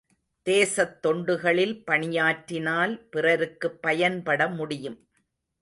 [0.45, 4.99] தேசத் தொண்டுகளில் பணியாற்றினால், பிறருக்குப் பயன்பட முடியும்.